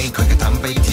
[0.00, 0.83] 佢嘅淡悲。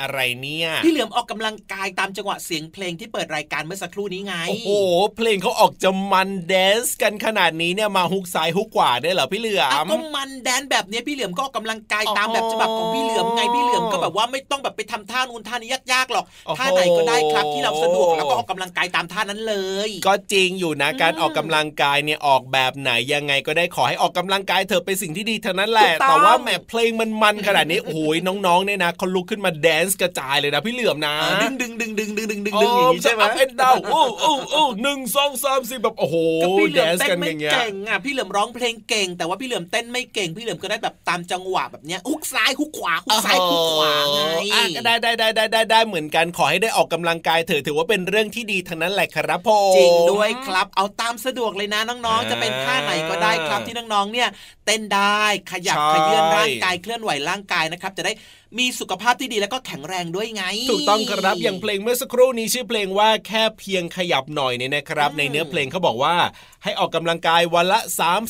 [0.00, 4.70] อะไรเนี่ยพี่เหลือมออกกำลังกายตามจังหวะเสียงเพลงที่เปิดรายการเมื่อสักครู่นี้ไง โอ้โห
[5.16, 19.56] เพลงเขาออกจะมันแดนซ์กันขนาดนี้เนี่ยมาฮุกซ้ายฮุกขวาได้เหรอพี่เหลืออะมก็มันแดนแบบเนี้ยพี่เหลือมก็ออกกำลังกายตามอ๋อแบบฉบับของพี่เหลือมไงพี่เหลือมก็แบบว่าไม่ต้องแบบไปทำท่านูนท่านี้ยากๆหรอกโอ้โหท่าไหนก็ได้ครับที่เราสะดวกแล้วก็ออกกำลังกายตามท่านั้นเล
[19.88, 28.00] ย ก็จริงอยู่นะอืมการออกกำลังกายเนี่ยออกแบบไหนยังไงก็ได้ขอให้ออกกำลังกายเถอะเป็นสิ่งที่ดีเท่านั้นแหละถูกต้องแต่ว่าแหมเพลงมันมันขนาดนี้โอ้โห
[28.46, 44.20] น้องๆเนี่ยนะเขาลุกขึ้นมาแดนซ์กระจายเลยนะพี่เหลือมนะอ่าดึงดึงดึงดึงดึงดึงดึงดึงอย่างนี้ใช่ไหมเอ็นดาวโอ้โอ้โอ้หนึ่งสองสามสี่แบบโอ้โหก็พี่เหลืแดอมนซ์เต้กันนอไม่ย่างเงี้ยเก่งอะพี่เหลือมร้องเพลงเก่ง แต่ว่าพี่เหลือมเต้นไม่เก่ง พี่เหลือมก็ได้แบบตามจังหวะแบบเนี้ยฮุกซ้ายฮุกขวาฮุกซ้ายฮุกขวาไง
[44.52, 54.28] อะก็ได้ได้ได้ได้ได้ได้เหมือนกันขอให้ได้ออกกำลังกายเถอะถือว่าเป็นเรื่องที่ดีทั้งนั้นแหละครับผมจริงด้วยครับ เอาตามสะดวกเลยนะน้องๆอ่าจะเป็นท่าไหนก็ได้ครับที่น้องๆเนี่ย
[54.66, 58.12] เต้นได้ขยับใช่ขยื่นร่างกายเคลื่อนไหวร่างกายนะครับจะได้
[58.58, 66.16] มีสุขภาพที่ดีแล้วก็แข็งแรงด้วยไง ถูกต้องครับอย่างเพลงเมื่อสักครู่นี้ชื่อเพลงว่าแค่เพียงขยับหน่อยเนี่ยนะครับอืมในเนื้อเพลงเขาบอกว่า
[66.64, 67.80] ให้ออกกำลังกายวันละ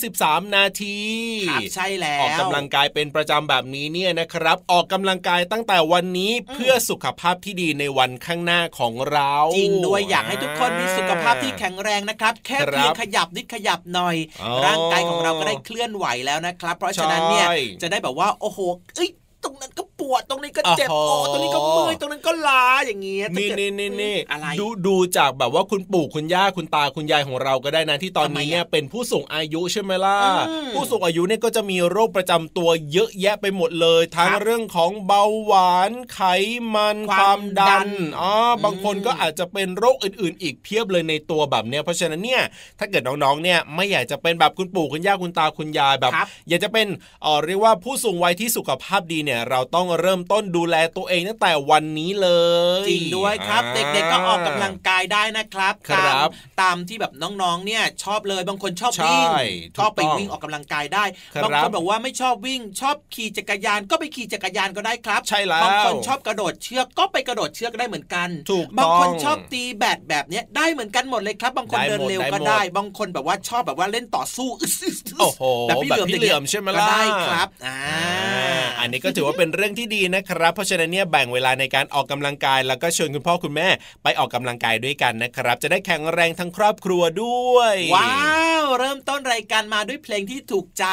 [0.03, 0.99] 33 นาที
[1.49, 18.59] ครับใช่แล้วออกกำลังกายเป็นประจำแบบนี้เนี่ยนะครับ ออกกำลังกายตั้งแต่วันนี้เพื่อสุขภาพที่ดีในวันข้างหน้าของเราจริงด้วยอยากให้ทุกคนมีสุขภาพที่แข็งแรงนะครับ แค่ครับเพียงขยับนิดขยับหน่อยอ๋อร่างกายของเราก็ได้เคลื่อนไหวแล้วนะครับ เพราะฉะนั้นเนี่ยใช่จะได้แบบว่าโอ้โห
[18.97, 19.11] เอ้ย
[19.45, 30.19] ตรงนั้นก็ป วดตรงนี้ก็เจ็บโอ้โอ้โหตรงนี้ก็เมื่อยตรงนั้นก็ล้าอย่างเงี้ยถ้านี่เกิดนี่นี่นี่อะไรดูดูจากแบบว่าคุณปู่คุณย่าคุณตาคุณยายของเราก็ได้นะที่ตอนนี้ทำไมอะเนี่ยเป็นผู้สูงอายุใช่ไหมล่ะ
[30.49, 36.21] อืมผู้สูงอายุเนี่ยก็จะมีโรคประจำตัวเยอะแยะไปหมดเลย ทั้งครับเรื่องของเบาหวานไข
[36.75, 37.91] มันคคาววามมดัดันน
[38.21, 38.33] อ๋อ
[38.65, 42.43] บางคนอืมก็อาจจะเป็นโรคอื่น ๆ อีกเพียบเลยในตัวแบบเนี้ยเพราะฉะนั้นเนี่ย
[42.79, 46.87] ถ้าเกิดน้องๆเนี่ยไม่อยากจะเป็นแบบคุณปู่คุณย่าคุณตาคุณยายแบบครับอยากจะเป็น
[47.23, 52.31] เออเรียกว่าผู้สูงวัยที่สุขภาพดีเนี่ยเราต้องเริ่มต้นดูแลตัวเองตั้งแต่วันนี้เล
[52.85, 56.31] ยจริงด้วยครับอ่าเด็กๆก็ออกกำลังกายได้นะครับครัตามบ
[56.63, 59.29] ตามที่แบบน้องๆเนี่ยชอบเลยบางคนชอบใช่วิ่ง
[59.77, 61.05] ถูกก็ไปต้องวิ่งออกกำลังกายได้
[61.35, 83.69] ครับบางคนบอกว่าไม่ชอบวิ่งชอบขี่จักรยานก็ไปขี่จักรยานก็ได้ครับ ใช่แล้วบางคนชอบกระโดดเชือกก็ไปกระโดดเชือกได้เหมือนกันถูกต้องบางคนชอบตีแบดแบบเนี้ยได้เหมือนกันหมดเลยครับ บางคนได้หมดเดินเร็วก็ได้หมดได้ บางคนแบบว่าชอบแบบว่าเล่นต่อสู้อึดๆๆโอ้โหแบบพี่เหลือมแบบพี่เหลือมใช่ไหมก็ล่ะได้ครับอ่าอ่าอันนี้ก็ถือว่าเป็นเรื่องที่ดีนะครับ เพราะฉะนั้นเนี่ยแบ่งเวลาในการออกกำลังกาย แล้วก็ชวนคุณพ่อคุณแม่
[84.03, 90.87] ไปออกกำลังกายด้วยกันนะครับ จะได้แข็งแรงทั้งครอบครัวด้วย ว้าว เริ่มต้นรายการมาด้วยเพลงที่ถูกใจ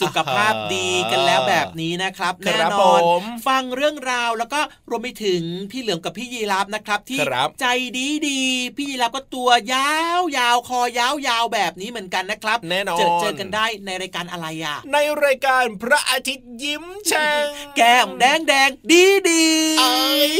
[0.00, 7.66] สุขภาพดีกันแล้วแบบนี้นะครับครัแน่บนอนผมฟังเรื่องราวแล้วก็รวมไปถึงพี่เหลือมกับพี่ยีรับนะครับ ที่ครับใจ
[7.98, 17.44] ดีดีๆพี่ยีรับก็ตัวยาวยาวคอยาวยาวแบบนี้เหมือนกันนะครับแน่นอนเจอเจอกันได้ในรายการอะไรอะในรายการพระอาทิตย์ยิ้มแฉ่ง
[17.76, 19.44] แก้มแดงแดงดีดี
[19.78, 20.32] เอ้ย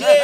[0.00, 0.18] เย้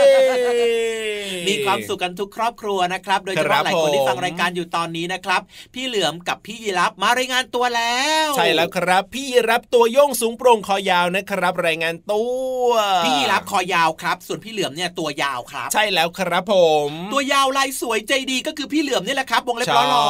[1.48, 5.40] มีความสุขกันทุกครอบครัวนะครับ โดยเฉครัพาะบหลายคนที่ผมฟังรายการอยู่ตอนนี้นะครับ
[5.74, 12.22] พี่เหลือมกับพี่ยีรับมารายงานตัวแล้ว ใช่แล้วครับ พี่รับตัวโยงสูงโปร่งคอยาวนะครับ รายงานตั
[12.66, 12.70] ว
[13.04, 16.54] พี่ยีรับคอยาวครับ ส่วนพี่เหลือมเนี่ยตัวยาวครับ ใช่แล้วครับผ
[16.88, 20.04] ม ตัวยาวลายสวยใจดีก็คือพี่เหลือมนี่แหละครับวงเล็บใช่ล้อหล่อ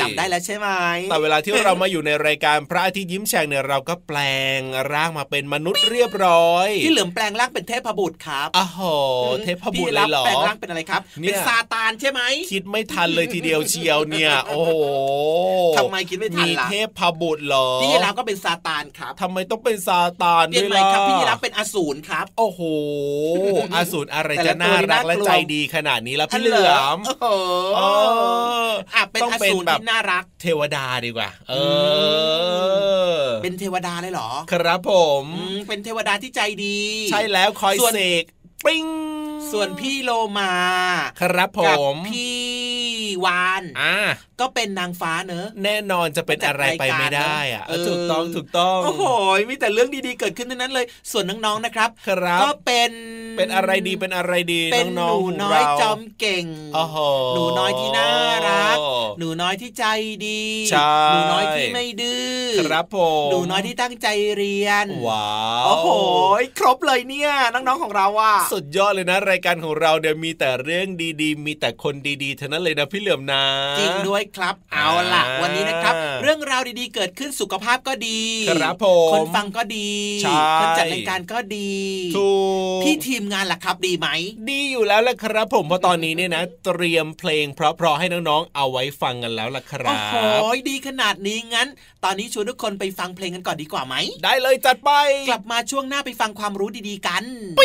[0.00, 0.68] จำได้แล้วใช่ไหม
[1.10, 4.18] แต่เวลาที่เรามาอยู่ในรายการพระอาทิตย์ยิ้มแฉ่งเนี่ยเราก็แปล
[4.58, 4.60] ง
[4.92, 8.80] ร่างมาเป็นมนุษย์เรียบร้อยพี่เหลือมแปลงร่างเป็นเทพบุตรครับอ้โห
[9.44, 12.20] เทพบุตรพี่เลรัยเหรอแปลงร่างเป็นอะไรครับเนี่ยเป็นซาตานใช่ไหม
[12.52, 14.72] คิดไม่ทันเลยทีเดียวเชียวเนี่ย โอ้โห
[15.78, 22.60] ทำไมคิดไม่ทันมีล่ะเทพบุตรเหรอพี่รับก็เป็นซาตานครับทำไมต้องเป็นซาตานเปลี่ด้ยนวยใหม่ล่ะครับพี่รับเป็นอสูรครับ โอ้โห
[23.74, 27.26] อาสูรอะไรแต่จะละตัวน่านี่รักน่ากลัวและใจดีขนาดนี้แล้วพี่เหลือมโอ้โห
[27.76, 27.80] เอ
[28.66, 31.54] ออะเป็นต้องอเป็นสูรแบบที่น่ารัก เทวดาดีกว่า เอ
[33.22, 34.92] อ เป็นเทวดาเลยเหรอ ครับผ
[35.22, 36.78] มอืมเป็นเทวดาที่ใจดี
[37.10, 38.24] ใช่แล้วคอยส่วนเสก
[38.66, 38.86] ปิ้ง
[39.52, 40.52] ส่วนพี่โลมา
[41.20, 42.48] ครับผกับมพี่
[43.24, 43.94] วานอ่า
[44.40, 49.04] ก็เป็นนางฟ้าเนอะ แน่นอนจะเป็นอะไรไปไม่ได้อะเออถูกต้องถูกต้องโอ้โห
[49.50, 52.90] มีแต่เรื่องดีๆเกิดขึ้นทั้งนั้นเลย ส่วนน้องๆนะครับครับก็เป็น
[53.38, 56.96] เป็นอะไรดีเป็นอะไรดีเป็นหน้อนูงๆน้อยเราจอมเก่งโอ้โห
[57.34, 58.08] หนูน้อยที่น่า
[58.48, 58.76] รัก
[59.18, 59.84] หนูน้อยที่ใจ
[60.26, 62.96] ดีใช่หนูน้อยที่ไม่ดื้อครับผ
[63.26, 65.28] มหนูน้อยที่ตั้งใจเรียนว้า
[65.64, 65.88] วโอ้โห
[66.58, 70.86] ครบเลยเนี่ยน้องๆของเราอะสุดยอดเลยนะ รายการของเราเดี๋ยวมีแต่เรื่อง
[71.22, 73.44] ดีๆ มีแต่คนดีๆเท่านั้นเลยนะพี่เหลือมนะ
[73.78, 79.90] จริงด้วยครับ เอาล่ะอ่าวันนี้นะครับ เรื่องราวดีๆเกิดขึ้นสุขภาพก็ดี ครับผมคนฟังก็ดี
[80.22, 81.72] ใช่คนจัดรายการก็ดี
[82.16, 82.30] ถู
[82.78, 84.08] กพี่ทีมงานล่ะครับดีไหม
[84.50, 90.16] ดีอยู่แล้วแหละครับ ผมเพราะตอนนี้เนี่ยนะ เตรียมเพลงเพราะๆให้น้องๆเอาไว้ฟังฟังกันแล้วล่ะครัโอ้โห
[90.52, 91.68] บดีขนาดนี้งั้น
[92.04, 94.90] ตอนนี้ชวนทุกคนไปฟังเพลงกันก่อนดีกว่าไหม ได้เลยจัดไป
[95.28, 97.24] กลับมาช่วงหน้าไปฟังความรู้ดีๆกัน
[97.58, 97.64] กร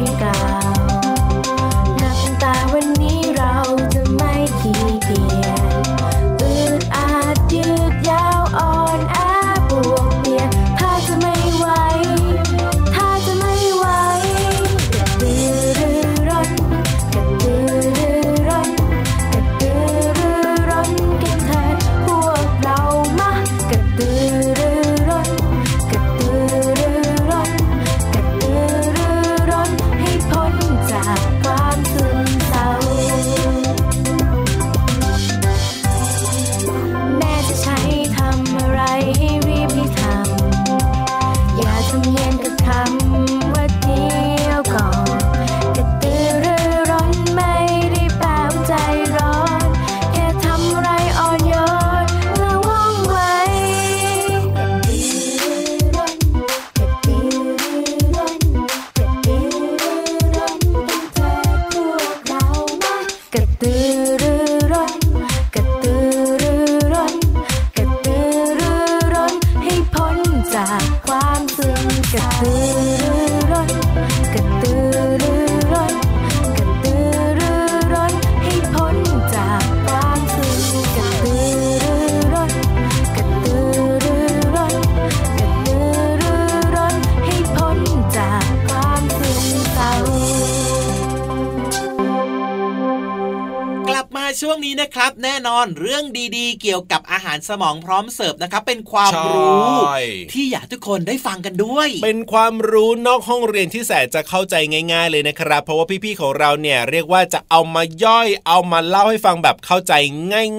[94.95, 96.03] ครับ แน่นอนเรื่อง
[96.37, 99.97] ดีๆ เกี่ยวกับอาหารสมองพร้อมเสิร์ฟนะครับ เป็นความรู้ใช่
[100.33, 104.55] ที่อยากทุกคนได้ฟังกันด้วย เป็นความรู้นอกห้องเรียนที่แสนจะเข้าใจ
[104.93, 109.93] ง่าย ๆ เลยนะครับ เพราะว่าพี่ๆของเราเนี่ยเรียกว่าจะเอามาย่อยเอามาเล่าให้ฟังแบบเข้าใจ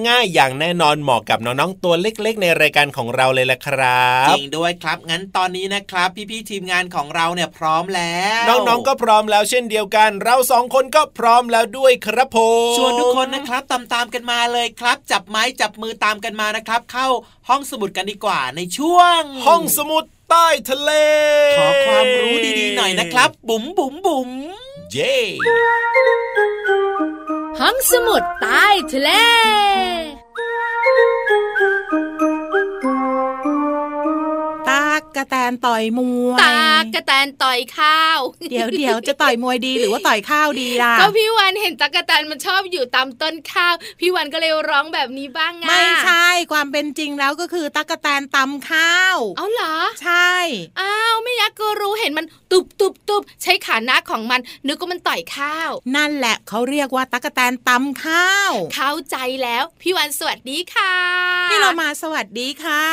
[0.07, 12.37] ง่าย ๆ อย่างแน่นอนเหมาะกับน้องๆตัวเล็ก ๆ ในรายการของเราเลยแหละครับจริงด้วยครับ งั้นตอนนี้นะครับ พี่ๆทีมงานของเราเนี่ยพร้อมแล้ว น้องๆก็พร้อมแล้วเช่นเดียวกัน เราสองคนก็พร้อมแล้วด้วยครับผ
[12.71, 17.07] มชวนทุกคนนะครับตามๆกันมาเลยครับ จับไม้จับมือตามกันมานะครับ เข้า
[17.49, 20.91] ห้องสมุดกันดีกว่าในช่วง ห้องสมุดใต้ทะเล
[21.57, 24.29] ขอความรู้ดีๆหน่อยนะครับ บุ๋มบุ๋มบุ๋ม
[24.91, 25.15] เย้
[27.59, 36.57] ห้องสมุดใต้ทะเละแตนต่อยมวยตา
[36.95, 38.19] กระแตนต่อยข้าว
[38.51, 50.33] เดี๋ยวเดี๋ยวจะต่อยมวยดีหรือว่าต่อยข้าวดีล่ะก็พี่วันเห็นตากระแตนมันชอบอยู่ตามต้นข้าว พี่วันก็เลยร้องแบบนี้บ้างไงไม่ใช่ความเป็นจริงแล้วก็คือตักกะแตนตำข้าว เอาเหรอ ใช่
[50.79, 60.93] อ้าวไม่ยักษ์ก็รู้เห็นมันตุบตุบตุบใช้ขาหน้าของมัน นึกว่ามันต่อยข้าว นั่นแหละเขาเรียกว่าตักกะแตนตำข้าว เข้าใจแล้วพี่วันสวัสดีค่ะ
[61.51, 62.83] พี่เรามาสวัสดีค่ะ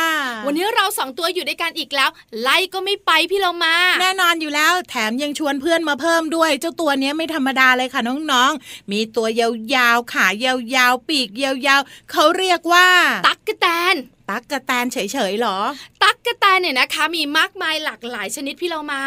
[0.45, 2.09] วันนี้เราสองตัวอยู่ด้วยกันอีกแล้ว
[2.41, 8.01] ไล่ก็ไม่ไปพี่เรามา แน่นอนอยู่แล้วแถมยังชวนเพื่อนมาเพิ่มด้วย เจ้าตัวเนี้ยไม่ธรรมดาเลยค่ะ
[8.31, 12.87] น้องๆ มีตัวยาวๆขายาวๆปีกยาวๆเขาเรียกว่า
[13.27, 13.95] ตักกะแตน
[14.31, 14.97] ตักกะแตนเฉ
[15.31, 15.57] ยๆหรอ
[16.03, 19.01] ตักกะแตนเนี่ยนะคะ มีมากมายหลากหลายชนิดพี่เรามา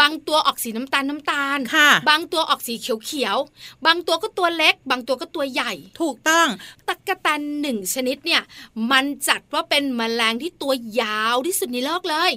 [0.00, 6.48] บางตัวออกสีน้ำตาลน้ำตาลค่ะ บางตัวออกสีเขียวเขียวๆบางตัวก็ตัวเล็ก บางตัวก็ตัวใหญ่ ถูกต้อง
[6.88, 8.42] ตักกะแตนหนึ่งชนิดเนี่ย
[8.90, 12.30] มันจัดว่าเป็นแมลงที่ตัวยาวที่สุดในโลกเลย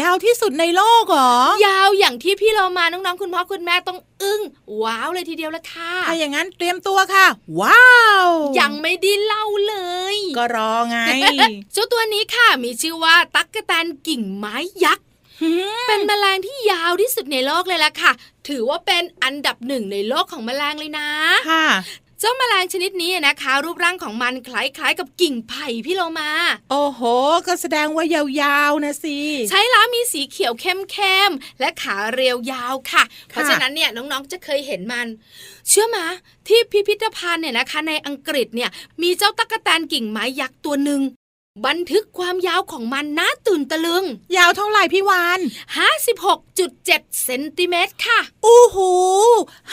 [0.00, 1.34] ยาวที่สุดในโลกเหรอ
[1.66, 4.40] ยาวอย่างที่พี่เรามาน้องๆคุณพ่อคุณแม่ต้องอึ้ง
[4.82, 7.26] ว้าวเลยทีเดียวละค่ะถ้าอย่างนั้นเตรียมตัวค่ะ
[7.60, 7.88] ว้า
[8.26, 8.28] ว
[8.60, 9.76] ยังไม่ได้เล่าเล
[10.14, 10.98] ย ก็รอไง
[11.72, 15.04] เจ้าตัวนี้ค่ะมีชื่อว่าตักกะแตนกิ่งไม้ยักษ์
[15.88, 18.12] เป็นแมลงที่ยาวที่สุดในโลกเลยล่ะค่ะ
[18.48, 21.08] ถือว่าเป็นอันดับหนึ่งในโลกของแมลงเลยนะ
[21.50, 21.66] ค่ะ
[22.20, 26.30] เจ้าแมลงชนิดนี้นะคะ รูปร่างของมันคล้ายๆ กับกิ่งไผ่พี่เรามา
[26.70, 27.00] โอ้โห
[27.46, 29.18] ก็แสดงว่ายาวๆนะสิ
[29.50, 35.06] ใช้ล้ามีสีเขียวเข้มๆและขาเรียวยาวค่ะ เพราะฉะนั้นเนี่ยน้องๆจะเคยเห็นมัน
[35.68, 36.04] เชื่อมา
[36.48, 38.70] ที่พิพิธภัณฑ์เนี่ยนะคะ ในอังกฤษเนี่ย
[39.02, 41.00] มีเจ้าตั๊กแตนกิ่งไม้ยักษ์ตัวหนึ่ง
[41.66, 44.04] บันทึกความยาวของมันน่าตื่นตะลึง
[44.36, 45.40] ยาวเท่าไหร่พี่วาน
[46.50, 48.92] 56.7เซนติเมตรค่ะอู้หู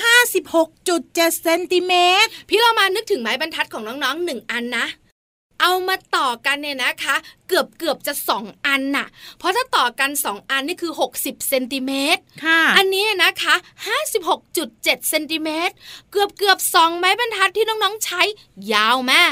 [0.02, 4.88] ห้าสิบหกจุดเจ็ดเซนติเมตรพี่เรามานึกถึงไม้บรรทัดของน้องๆหนึ่งอันนะ
[5.62, 7.16] เอามาต่อกันเนี่ยนะคะ
[7.48, 9.08] เกือบเกือบจะสองอันน่ะ
[9.40, 13.56] เพราะถ้าต่อกันสองอันนี่คือ 60เซนติเมตรค่ะ อันนี้นะคะ
[14.28, 15.74] 56.7เซนติเมตร
[16.12, 18.22] เกือบเกือบสองไม้บรรทัดที่น้องๆใช้
[18.74, 19.24] ยาวแม่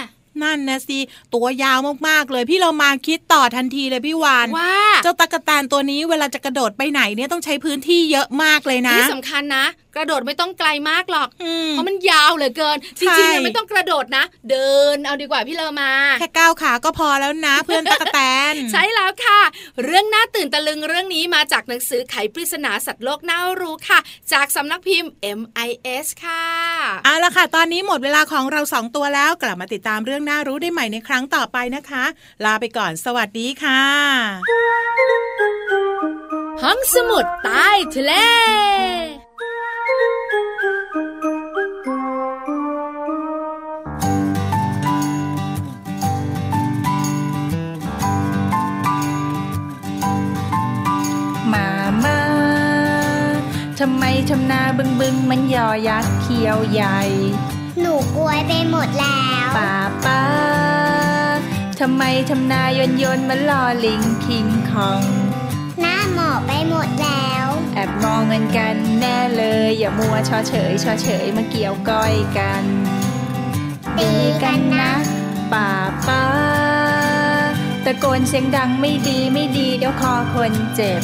[0.41, 0.99] นั่นนะสิ
[1.33, 18.19] ตัวยาวมากๆเลย พี่เรามาคิดต่อทันทีเลยพี่วานว่าเจ้าตะกะแตนตัวนี้เวลาจะกระโดดไปไหนเนี่ยต้องใช้พื้นที่เยอะมากเลยนะที่สำคัญนะ กระโดดไม่ต้องไกลมากหรอกอืมเพราะมันยาวเหลือเกินจใช่ริงๆเนี่ยไม่ต้องกระโดดนะ เดินเอาดีกว่าพี่เลอมา แค่ก้าวขาก็พอแล้วนะ เพื่อนตะกะแต
[18.51, 19.41] น ใช่แล้วค่ะ
[19.83, 23.99] เรื่องน่าตื่นตะลึงเรื่องนี้มาจากหนังสือไขปริศนาสัตว์โลกน่ารู้ค่ะ
[24.33, 26.45] จากสำนักพิมพ์ MIS ค่ะ
[27.05, 32.03] เอาละค่ะ ตอนนี้หมดเวลาของเราสองตัวแล้วกลับมาติดตามเรื่องน่ารู้ได้ใหม่ในครั้งต่อไปนะคะ
[32.45, 33.83] ลาไปก่อนสวัสดีค่ะ
[36.63, 38.13] ห้องสมุดใต้ทะเล
[53.85, 56.99] ทำไมทำนาบึงบึงมันยอยักษ์เขียวใหญ่
[57.79, 59.75] หนูกลวยไปหมดแล้วป้า
[60.05, 60.23] ป้า
[61.79, 65.03] ทำไมทำนายนยนมันลอลิงคิงคอง
[65.81, 72.63] หน้าหมอบไปหมดแล้ว แอบมองเงินกันแน่เลย อย่ามัวชอเฉยชอเฉยมาเกี่ยวก้อยกัน
[73.99, 74.13] ดี
[74.43, 74.93] กันนะ
[75.53, 75.69] ป้า
[76.07, 76.23] ป้า
[77.85, 81.03] ตะโกนเสียงดังไม่ดีไม่ดีเดี๋ยวคอคนเจ็บ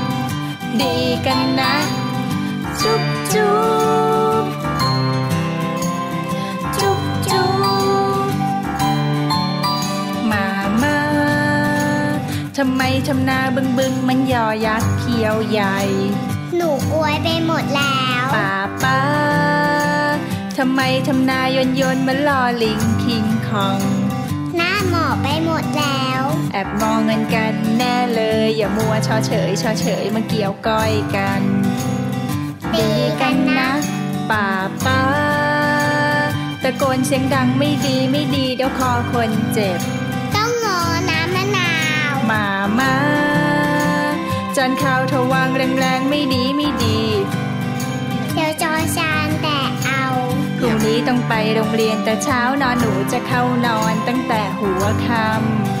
[0.79, 1.75] ดีกันนะ
[2.81, 3.03] จุ๊บ
[3.33, 3.55] จุ๊
[4.43, 4.45] บ
[6.77, 7.47] จุ๊บจุ๊
[8.23, 8.25] บ
[10.31, 10.47] มา
[10.81, 10.97] มา
[12.57, 15.77] ทำไมทำนาบึงบึงมันยอยักษ์เขียวใหญ่
[16.55, 18.53] หนูกลวยไปหมดแล้วป้า
[18.83, 19.01] ป้า
[20.57, 23.81] ทำไมทำนายนยนมันลอลิงคิงคอง
[24.55, 26.00] หน้าหมอบไปหมดแล้ว
[26.51, 31.41] แอบมองเงินกันแน่เลย อย่ามัวชอเฉยชอเฉยมาเกี่ยวก้อยกัน
[32.73, 32.89] ดี
[33.21, 33.69] กันนะ
[34.29, 34.47] ป้า
[34.85, 35.01] ป้า
[36.63, 39.79] ตะโกนเสียงดังไม่ดีไม่ดีเดี๋ยวคอคนเจ็บ
[40.35, 41.73] ต้องงอน้ำมะนา
[42.11, 42.45] วมา
[42.79, 42.95] มา
[44.55, 46.99] จานข้าวทวางแรงๆไม่ดีไม่ดี
[48.33, 50.05] เดี๋ยวจอชานแต่เอา
[50.59, 55.80] พรุ่งนี้ต้องไปโรงเรียนแต่เช้านอนหนูจะเข้านอนตั้งแต่หัวค่ำ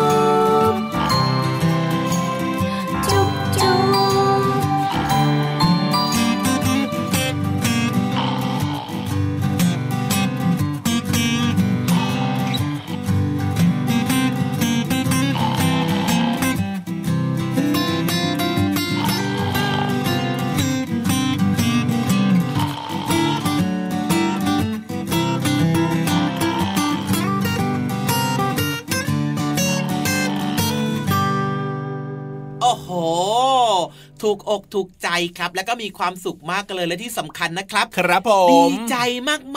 [34.23, 38.97] ถูกอกถูกใจครับ แล้วก็มีความสุขมากเลยและที่สำคัญนะครับ ครับผมดีใจ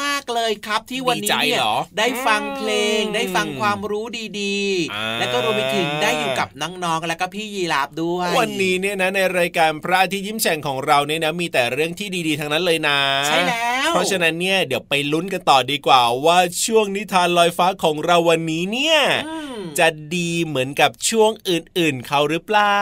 [0.02, 4.04] มากๆเลยครับ ที่วันนี้ดีใจเนี่ยเหรอได้ฟังเพลงอืมได้ฟังความรู้
[4.40, 4.56] ดี
[4.94, 18.98] อ่าๆแล้วก็รวมไปถึงได้อยู่กับน้องๆแล้วก็พี่ยีราฟด้วย วันนี้เนี่ยนะในรายการพระอาทิตย์ยิ้มแฉ่งของเราเนี่ยนะมีแต่เรื่องที่ดีๆทั้งนั้นเลยนะ ใช่แล้ว เพราะฉะนั้นเนี่ยเดี๋ยวไปลุ้นกันต่อดีกว่า ว่าช่วงนิทานลอยฟ้าของเราวันนี้เนี่ย
[19.28, 19.44] อืม
[19.78, 22.80] จะดีเหมือนกับช่วงอื่นๆ เขาหรือเปล่า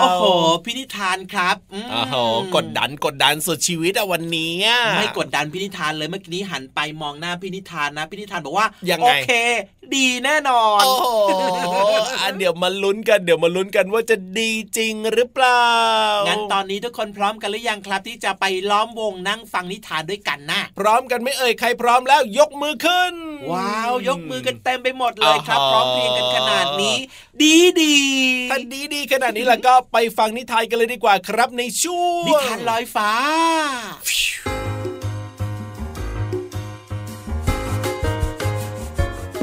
[0.00, 0.24] โอ้โห
[0.64, 2.14] พี่นิทานครับมโอ้โห
[2.54, 9.30] กดดันกดดันสุดชีวิตอะวันนี้อะไม่กดดันพี่นิทานเลยเมื่อกี้นี้หันไปมองหน้าพี่นิทานนะพี่นิทานบอกว่ายังไงโอเค
[9.94, 11.06] ดีแน่นอนโอ้โห
[12.20, 15.64] อะเดี๋ยวมาลุ้นกันเดี๋ยวมาลุ้นกันว่าจะดีจริงหรือเปล่า
[16.28, 23.14] งั้นตอนนี้ทุกคนพร้อมกันหรือยังครับ ที่จะไปล้อมวงนั่งฟังนิทานด้วยกันนะพร้อมกันไหม่เอ่ยใครพร้อมแล้วยกมือขึ้น
[23.52, 26.96] ว้าว ยกมือกันเต็มไปหมดเลยครับอ๋อพร้อมเพรียงกันขนาดนี้
[27.42, 27.94] ดีดี
[28.50, 33.10] ถ้าดีดีๆขนาดนี้แล้วก็ไปฟังนิทานกันเลยดีกว่าครับในช่วงนิทานลอยฟ้า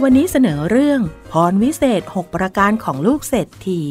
[0.04, 1.00] วันนี้เสนอเรื่อง
[1.32, 3.84] พรวิเศษ 6 ประการของลูกเศรษฐี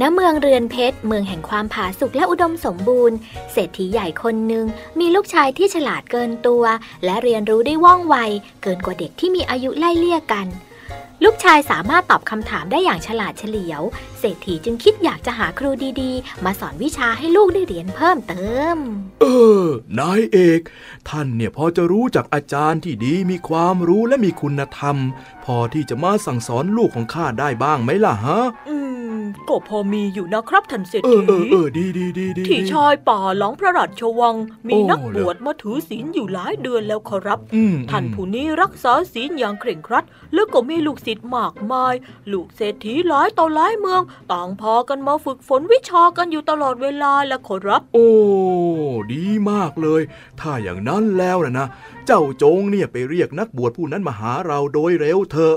[0.00, 3.16] ณเมืองเรือนเพชร เมืองแห่งความผาสุกและอุดมสมบูรณ์
[3.52, 4.66] เศรษฐีใหญ่คนหนึ่ง
[5.00, 6.64] มีลูกชายที่ฉลาดเกินตัว
[7.04, 8.16] และเรียนรู้ได้ว่องไว
[8.62, 10.46] เกินกว่าเด็กที่มีอายุไล่เลี่ยกัน
[11.24, 13.82] ลูกชายสามารถตอบคำถามได้อย่างฉลาดเฉลียว
[14.18, 18.76] เศรษฐีจึงคิดอยากจะหาครูดีๆ มาสอนวิชาให้ลูกได้เรียนเพิ่มเติม
[19.20, 19.24] เอ
[19.62, 19.64] อ
[19.98, 20.60] นายเอก
[21.08, 24.96] ท่านเนี่ยพอจะรู้จักอาจารย์ที่ดีมีความรู้และมีคุณธรรม
[25.44, 28.95] พอที่จะมาสั่งสอนลูกของข้าได้บ้างไหมล่ะฮะ อืม
[29.48, 34.36] ก็พอมีอยู่นะครับท่านเศรษเอฐีอเออเออดีดีดีดีที่ชายป่าหลังพระราชวัง
[34.68, 41.94] มีโอ้นักเหรบอวชมาถือศีลอยู่หลายเดือนแล้วขอรับอืมท่านผู้นี้รักษาศีลอย่างเคร่งครัด แล้วก็มีลูกศิษย์มากมาย
[42.32, 48.08] ลูกเศรษฐีหลายต่อหลายเมือง ต่างพากันมาฝึกฝนวิชากันอยู่ตลอดเวลาและขอรับ โอ้
[49.12, 50.02] ดีมากเลย
[50.40, 51.66] ถ้าอย่างนั้นแล้วนะนะ
[52.06, 55.56] เจ้าจงเนี่ยไปเรียกนักบวชผู้นั้นมาหาเราโดยเร็วเถอะ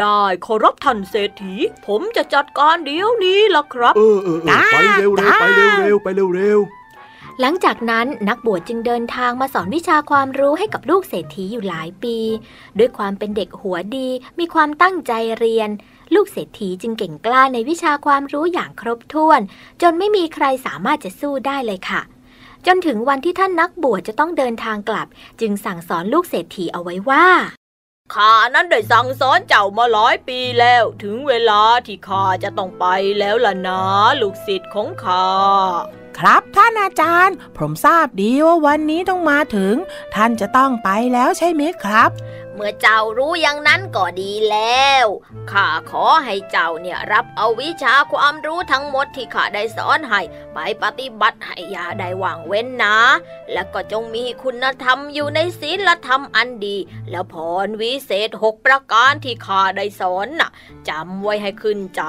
[0.00, 1.54] ได้ขอรับท่านเศรษฐี
[1.86, 6.60] ผมจะจัดการเดี๋ยวนี้ล่ะครับ เออเออเออไปเร็วเร็วไปเร็วเร็วไปเร็วเร็ว
[7.40, 12.16] หลังจากนั้นนักบวชจึงเดินทางมาสอนวิชาความรู้ให้กับลูกเศรษฐีอยู่หลายปี
[12.78, 15.70] ด้วยความเป็นเด็กหัวดี มีความตั้งใจเรียน
[16.14, 19.40] ลูกเศรษฐีจึงเก่งกล้าในวิชาความรู้อย่างครบถ้วน
[19.82, 22.00] จนไม่มีใครสามารถจะสู้ได้เลยค่ะ
[22.66, 25.08] จนถึงวันที่ท่านนักบวชจะต้องเดินทางกลับ
[25.40, 27.26] จึงสั่งสอนลูกเศรษฐีเอาไว้ว่า
[28.14, 32.86] ข้านั้นได้สั่งสอนเจ้ามาหลายปีแล้ว ถึงเวลาที่ข้าจะต้องไป
[33.18, 33.80] แล้วล่ะนะ
[34.20, 35.26] ลูกศิษย์ของข้า
[36.18, 39.74] ครับท่านอาจารย์ ผมทราบดีว่าวันนี้ต้องมาถึง
[40.14, 42.10] ท่านจะต้องไปแล้วใช่ไหมครับ
[42.58, 45.06] เมื่อเจ้ารู้อย่างนั้นก็ดีแล้ว
[45.50, 50.20] ข้าขอให้เจ้าเนี่ยรับเอาวิชาความรู้ทั้งหมดที่ข้าได้สอนให้
[50.54, 52.98] ไปปฏิบัติให้ยาได้ว่างเว้นนะ
[53.52, 56.76] และก็จงมีคุณธรรมอยู่ในศีลธรรมอันดี
[57.10, 57.34] แล้วพ
[57.66, 60.50] รวิเศษหกประการที่ข้าได้สอนน่ะ
[60.88, 62.02] จำไว้ให้ขึ้นใจ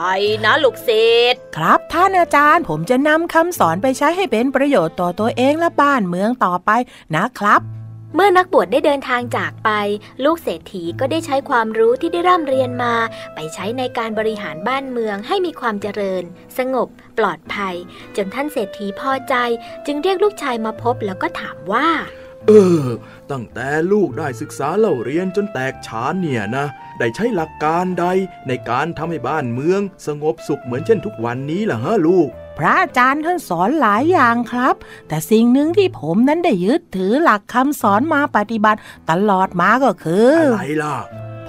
[0.46, 6.72] นะลูกศิษย์ครับท่านอาจารย์ผมจะนำคำสอนไปใช้ให้เป็นประโยชน์ต่อตัวเองและบ้านเมืองต่อไป
[7.18, 7.79] นะครับ
[8.16, 9.70] เมื่อนักบวชได้เดินทางจากไป
[10.24, 12.94] ลูกเศรษฐีก็ได้ใช้ความรู้ที่ได้ร่ำเรียนมา
[13.36, 16.24] ไปใช้ในการบริหารบ้านเมืองให้มีความเจริญ
[16.58, 17.76] สงบ ปลอดภัย
[18.16, 19.36] จนท่านเศรษฐีพอใจ
[19.86, 21.88] จึงเรียกลูกชายมาพบแล้วก็ถามว่า
[22.48, 22.52] เอ
[22.84, 22.86] อ
[23.32, 26.66] ตั้งแต่ลูกได้ศึกษาเล่าเรียนจนแตกฉานเนี่ยนะ
[27.00, 28.06] ได้ใช้หลักการใด
[28.48, 34.76] ในการทำให้บ้านเมือง สงบสุขเหมือนเช่นทุกวันนี้ล่ะฮะลูก พระอาจารย์ท่านสอนหลายอย่างครับ
[35.08, 40.98] แต่สิ่งหนึ่งที่ผมนั้นได้ยึดถือหลักคำสอนมาปฏิบัติตลอดมาก็คือ อะไรล่ะ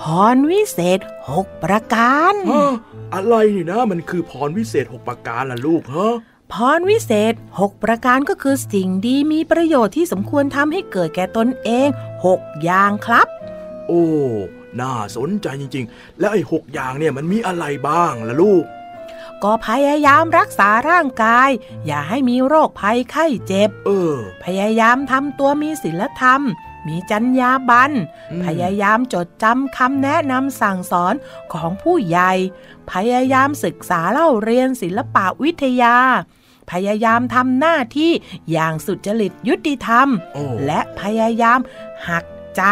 [0.01, 0.03] พ
[0.35, 0.99] รวิเศษ
[1.31, 2.73] หกประการฮะ
[3.15, 6.15] อะไรนี่นะ มันคือพรวิเศษหกประการล่ะลูกฮะ
[6.53, 11.89] พรวิเศษ 6 ประการก็คือสิ่งดีมีประโยชน์ที่สมควรทำให้เกิดแก่ตนเอง
[12.27, 13.27] 6 อย่างครับ
[13.89, 14.05] โอ้
[14.81, 18.65] น่าสนใจจริง ๆ แล้วไอ้หกอย่างเนี่ยมันมีอะไรบ้างล่ะลูก
[19.45, 21.51] ก็พยายามรักษาร่างกาย
[21.87, 26.43] อย่าให้มีโรคภัยไข้เจ็บ เออ พยายามทำตัวมีศีลธรรม
[26.87, 27.95] มีจรรยาบรรณ
[28.33, 31.15] อืมพยายามจดจำคำแนะนำสั่งสอน
[31.53, 32.33] ของผู้ใหญ่
[32.93, 35.97] พยายามศึกษาเล่าเรียนศิลปะวิทยา
[36.71, 38.13] พยายามทำหน้าที่
[38.51, 41.61] อย่างสุจริตยุติธรรมโอ้และพยายาม
[42.09, 42.25] หัก
[42.57, 42.63] ใจ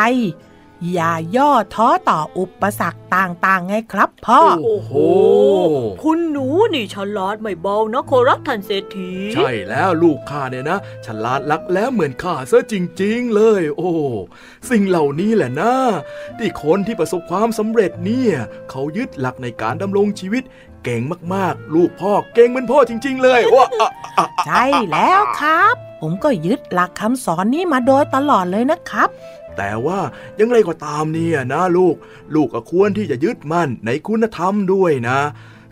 [0.92, 4.92] อย่าย่อท้อต่ออุปสรรคต่างๆ ไงครับพ่อ โอ้โห
[6.02, 13.90] คุณหนูนี่ฉลาดไม่เบานะขอรับท่านเศรษฐี ใช่แล้วลูกข้าเนี่ยนะฉลาดลักแล้วเหมือนข้าซะจริง ๆ เลย โอ้
[14.70, 15.74] สิ่งเหล่านี้แหละนะ
[16.38, 18.34] ที่คนที่ประสบความสำเร็จเนี่ย
[18.70, 20.42] เขายึดหลักในการดำรงชีวิต
[20.84, 21.02] เก่ง
[21.34, 29.08] มากๆ ลูกพ่อเก่งเหมือนพ่อจริง ๆ เลยว้าอะอะใช่แล้วครับ ผมก็ยึดหลักคำสอนนี้มาโดยตลอดเลยนะครับ
[29.58, 30.00] แต่ว่า
[30.40, 31.96] ยังไงก็ตามเนี่ยนะลูก
[32.34, 35.20] ลูกก็ควรที่จะยึดมั่นในคุณธรรมด้วยนะ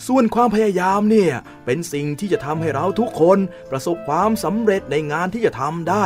[0.06, 1.32] ส่วนความพยายามเนี่ย
[1.64, 3.38] เป็นสิ่งที่จะทำให้เราทุกคน
[3.70, 6.04] ประสบความสำเร็จในงานที่จะทำได้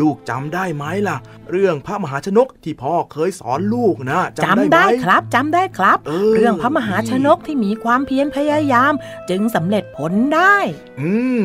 [0.00, 1.16] ลูกจำได้ไหมล่ะ
[1.50, 8.92] เรื่องพระมหาชนกที่พ่อเคยสอนลูกนะจำได้ได้ไหมครับจำได้ครับเออเรื่องพระมหาชนกที่มีความเพียรพยายาม
[9.30, 10.56] จึงสำเร็จผลได้
[11.00, 11.10] อื
[11.42, 11.44] ม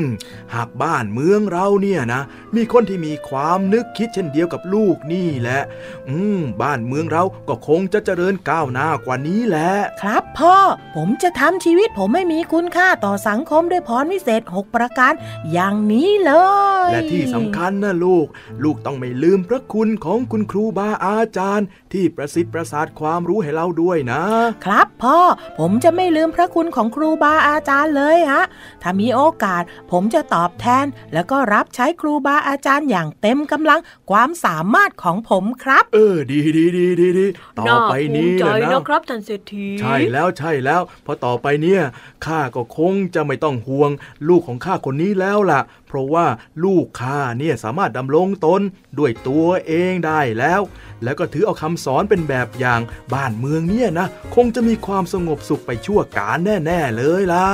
[0.53, 2.21] หากบ้านเมืองเราเนี่ยนะ
[2.55, 5.61] มีคนที่มีความนึกคิดเช่นเดียวกับลูกนี่แหละ
[6.09, 10.55] อืมบ้านเมืองเราก็คงจะเจริญก้าวหน้ากว่านี้แหละ ครับพ่อ
[10.95, 15.13] ผมจะทำชีวิตผมให้มีคุณค่าต่อสังคมด้วยพรวิเศษ 6 ประการ
[15.51, 16.33] อย่างนี้เล
[16.87, 18.27] ย และที่สำคัญนะลูก
[18.63, 24.21] ลูกต้องไม่ลืมพระคุณของคุณครูบาอาจารย์ ที่ประสิทธิ์ประสาทความรู้ให้เราด้วยนะ
[24.65, 25.19] ครับพ่อ
[25.59, 28.43] ผมจะไม่ลืมพระคุณของครูบาอาจารย์เลยฮะ
[28.81, 33.79] ถ้ามีโอกาส ผมจะตอบแทน แล้วก็รับใช้ครูบาอาจารย์อย่างเต็มกำลัง
[34.11, 37.25] ความสามารถของผมครับ เออ ดีดีดีดีดี
[37.59, 41.81] ต่อไปนี้ใจนะนะครับท่านเศรษฐี ใช่แล้วใช่แล้วเพราะต่อไปเนี่ย
[42.25, 43.91] ข้าก็คงจะไม่ต้องห่วง
[44.27, 46.27] ลูกของข้าคนนี้แล้วล่ะเพราะว่า
[46.63, 48.61] ลูกข้าเนี่ยสามารถดำรงตน
[48.97, 50.61] ด้วยตัวเองได้แล้ว
[51.03, 52.81] แล้วก็ถือเอาคำสอนเป็นแบบอย่าง
[53.13, 57.47] บ้านเมืองเนี่ยนะ คงจะมีความสงบสุขไปชั่วกาลแน่ ๆ เลยล่ะ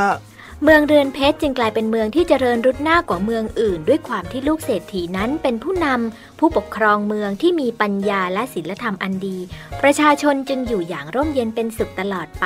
[0.63, 9.37] เมืองเรือนเพชรจึงกลายเป็นเมืองที่เจริญรุดหน้ากว่าเมืองอื่น ด้วยความที่ลูกเศรษฐีนั้นเป็นผู้นำผู้ปกครองเมืองที่มีปัญญาและศีลธรรมอันดี
[9.81, 12.45] ประชาชนจึงอยู่อย่างร่มเย็นเป็นสุขตลอดไป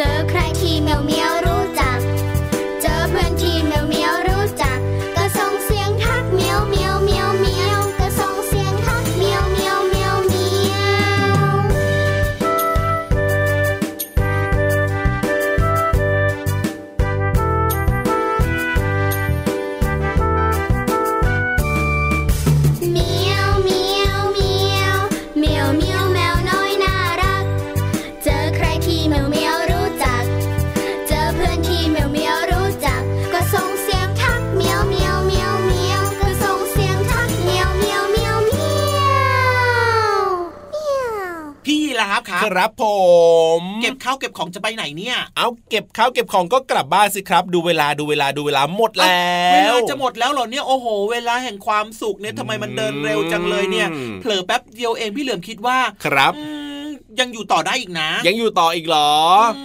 [0.00, 1.27] เจอใครที่เมียวเมียว
[42.48, 42.84] ครับครับผ
[43.60, 49.06] ม เก็บข้าวเก็บของจะไปไหนเนี่ย เอาเก็บข้าวเก็บของก็กลับบ้านสิครับ ดูเวลาดูเวลาดูเวลาหมดแล้
[49.52, 56.46] เววลาจะหมดแล้วเหรอเนี่ยโอ้โห เวลาแห่งความสุขเนี่ยทำไมมันเดินเร็วจังเลยเนี่ยอืมเผลอแป๊บเดียวเองพี่เหลือมคิดว่าครับอื
[56.84, 56.86] ม
[57.20, 59.12] ยังอยู่ต่อได้อีกนะ ยังอยู่ต่ออีกเหรอ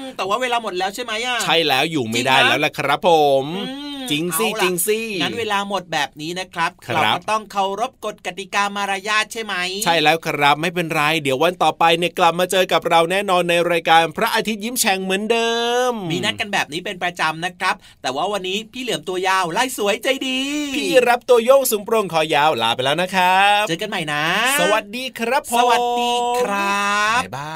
[0.04, 3.10] มแต่ว่าเวลาหมดแล้วใช่ไหมอะใช่แล้วอยู่ไม่ได้จริงนะแล้วล่ะครับผ
[3.44, 15.52] มอืม จริงสิเอาล่ะจริงสิงั้นเวลาหมดแบบนี้นะครับครับเราก็ต้องเคารพกฎกติกามารยาทใช่ไหม ใช่แล้วครับไม่เป็นไร เดี๋ยววันต่อไปเนี่ยกลับมาเจอกับเราแน่นอนในรายการพระอาทิตย์ยิ้มแฉ่งเหมือนเดิ
[15.92, 20.40] ม มีนัดกันแบบนี้เป็นประจำนะครับ แต่ว่าวันนี้พี่เหลือมตัวยาวไล่สวยใจดี
[20.76, 24.24] พี่รับตัวโยงสูงโปร่งคอยาวลาไปแล้วนะครับเจอกันใหม่นะ
[24.60, 27.54] สวัสดีครับผมสวัสดีครับบ๊ายบา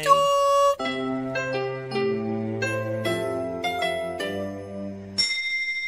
[0.00, 0.45] ย